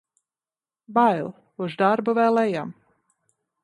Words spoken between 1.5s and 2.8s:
Uz darbu vēl ejam.